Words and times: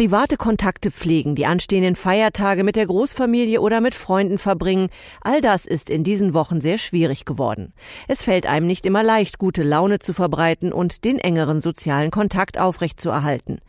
Private 0.00 0.38
Kontakte 0.38 0.90
pflegen, 0.90 1.34
die 1.34 1.44
anstehenden 1.44 1.94
Feiertage 1.94 2.64
mit 2.64 2.76
der 2.76 2.86
Großfamilie 2.86 3.60
oder 3.60 3.82
mit 3.82 3.94
Freunden 3.94 4.38
verbringen, 4.38 4.88
all 5.20 5.42
das 5.42 5.66
ist 5.66 5.90
in 5.90 6.04
diesen 6.04 6.32
Wochen 6.32 6.62
sehr 6.62 6.78
schwierig 6.78 7.26
geworden. 7.26 7.74
Es 8.08 8.22
fällt 8.22 8.46
einem 8.46 8.66
nicht 8.66 8.86
immer 8.86 9.02
leicht, 9.02 9.36
gute 9.36 9.62
Laune 9.62 9.98
zu 9.98 10.14
verbreiten 10.14 10.72
und 10.72 11.04
den 11.04 11.18
engeren 11.18 11.60
sozialen 11.60 12.10
Kontakt 12.10 12.58
aufrechtzuerhalten. 12.58 13.60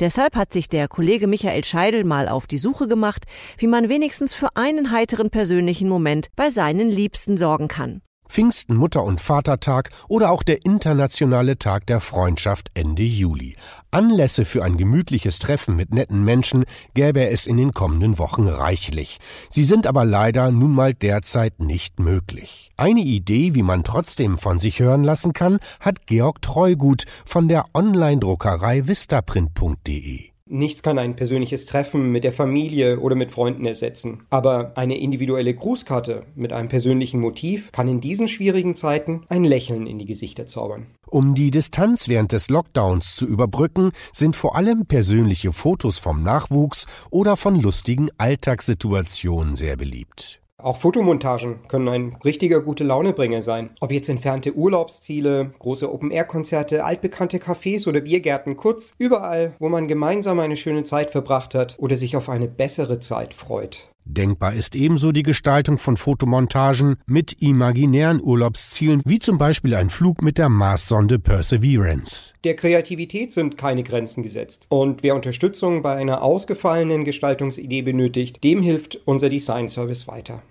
Deshalb 0.00 0.34
hat 0.34 0.52
sich 0.52 0.68
der 0.68 0.88
Kollege 0.88 1.28
Michael 1.28 1.62
Scheidel 1.62 2.02
mal 2.02 2.28
auf 2.28 2.48
die 2.48 2.58
Suche 2.58 2.88
gemacht, 2.88 3.22
wie 3.56 3.68
man 3.68 3.88
wenigstens 3.88 4.34
für 4.34 4.56
einen 4.56 4.90
heiteren 4.90 5.30
persönlichen 5.30 5.88
Moment 5.88 6.30
bei 6.34 6.50
seinen 6.50 6.90
Liebsten 6.90 7.36
sorgen 7.36 7.68
kann. 7.68 8.02
Pfingsten, 8.28 8.76
Mutter- 8.76 9.04
und 9.04 9.20
Vatertag 9.20 9.90
oder 10.08 10.30
auch 10.30 10.42
der 10.42 10.64
internationale 10.64 11.58
Tag 11.58 11.86
der 11.86 12.00
Freundschaft 12.00 12.70
Ende 12.74 13.02
Juli. 13.02 13.56
Anlässe 13.90 14.44
für 14.44 14.62
ein 14.62 14.76
gemütliches 14.76 15.38
Treffen 15.38 15.76
mit 15.76 15.92
netten 15.92 16.22
Menschen 16.22 16.64
gäbe 16.94 17.28
es 17.28 17.46
in 17.46 17.56
den 17.56 17.72
kommenden 17.72 18.18
Wochen 18.18 18.46
reichlich. 18.46 19.18
Sie 19.50 19.64
sind 19.64 19.86
aber 19.86 20.04
leider 20.04 20.50
nun 20.50 20.72
mal 20.72 20.92
derzeit 20.92 21.60
nicht 21.60 21.98
möglich. 21.98 22.70
Eine 22.76 23.00
Idee, 23.00 23.54
wie 23.54 23.62
man 23.62 23.84
trotzdem 23.84 24.38
von 24.38 24.58
sich 24.58 24.80
hören 24.80 25.04
lassen 25.04 25.32
kann, 25.32 25.58
hat 25.80 26.06
Georg 26.06 26.42
Treugut 26.42 27.04
von 27.24 27.48
der 27.48 27.64
Online-Druckerei 27.74 28.86
vistaprint.de. 28.86 30.35
Nichts 30.48 30.84
kann 30.84 30.98
ein 30.98 31.16
persönliches 31.16 31.66
Treffen 31.66 32.12
mit 32.12 32.22
der 32.22 32.32
Familie 32.32 33.00
oder 33.00 33.16
mit 33.16 33.32
Freunden 33.32 33.66
ersetzen. 33.66 34.22
Aber 34.30 34.72
eine 34.76 34.96
individuelle 34.96 35.52
Grußkarte 35.52 36.22
mit 36.36 36.52
einem 36.52 36.68
persönlichen 36.68 37.20
Motiv 37.20 37.72
kann 37.72 37.88
in 37.88 38.00
diesen 38.00 38.28
schwierigen 38.28 38.76
Zeiten 38.76 39.22
ein 39.28 39.42
Lächeln 39.42 39.88
in 39.88 39.98
die 39.98 40.06
Gesichter 40.06 40.46
zaubern. 40.46 40.86
Um 41.08 41.34
die 41.34 41.50
Distanz 41.50 42.06
während 42.06 42.30
des 42.30 42.48
Lockdowns 42.48 43.16
zu 43.16 43.26
überbrücken, 43.26 43.90
sind 44.12 44.36
vor 44.36 44.54
allem 44.54 44.86
persönliche 44.86 45.52
Fotos 45.52 45.98
vom 45.98 46.22
Nachwuchs 46.22 46.86
oder 47.10 47.36
von 47.36 47.60
lustigen 47.60 48.08
Alltagssituationen 48.16 49.56
sehr 49.56 49.76
beliebt. 49.76 50.40
Auch 50.58 50.78
Fotomontagen 50.78 51.68
können 51.68 51.88
ein 51.88 52.16
richtiger 52.24 52.62
gute 52.62 52.82
Launebringer 52.82 53.42
sein. 53.42 53.70
Ob 53.80 53.92
jetzt 53.92 54.08
entfernte 54.08 54.54
Urlaubsziele, 54.54 55.52
große 55.58 55.92
Open-Air-Konzerte, 55.92 56.82
altbekannte 56.82 57.36
Cafés 57.38 57.86
oder 57.86 58.00
Biergärten, 58.00 58.56
kurz 58.56 58.94
überall, 58.98 59.54
wo 59.58 59.68
man 59.68 59.86
gemeinsam 59.86 60.40
eine 60.40 60.56
schöne 60.56 60.84
Zeit 60.84 61.10
verbracht 61.10 61.54
hat 61.54 61.76
oder 61.78 61.96
sich 61.96 62.16
auf 62.16 62.30
eine 62.30 62.48
bessere 62.48 63.00
Zeit 63.00 63.34
freut. 63.34 63.90
Denkbar 64.08 64.54
ist 64.54 64.76
ebenso 64.76 65.10
die 65.10 65.24
Gestaltung 65.24 65.78
von 65.78 65.96
Fotomontagen 65.96 66.96
mit 67.06 67.42
imaginären 67.42 68.20
Urlaubszielen, 68.22 69.02
wie 69.04 69.18
zum 69.18 69.36
Beispiel 69.36 69.74
ein 69.74 69.90
Flug 69.90 70.22
mit 70.22 70.38
der 70.38 70.48
Marssonde 70.48 71.18
Perseverance. 71.18 72.32
Der 72.44 72.54
Kreativität 72.54 73.32
sind 73.32 73.58
keine 73.58 73.82
Grenzen 73.82 74.22
gesetzt. 74.22 74.66
Und 74.68 75.02
wer 75.02 75.16
Unterstützung 75.16 75.82
bei 75.82 75.96
einer 75.96 76.22
ausgefallenen 76.22 77.04
Gestaltungsidee 77.04 77.82
benötigt, 77.82 78.44
dem 78.44 78.62
hilft 78.62 79.00
unser 79.04 79.28
Design 79.28 79.68
Service 79.68 80.06
weiter. 80.06 80.42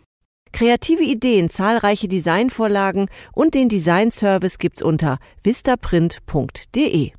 Kreative 0.51 1.03
Ideen, 1.03 1.49
zahlreiche 1.49 2.07
Designvorlagen 2.07 3.07
und 3.33 3.55
den 3.55 3.69
Design 3.69 4.11
Service 4.11 4.57
gibt's 4.57 4.81
unter 4.81 5.17
vistaprint.de. 5.43 7.11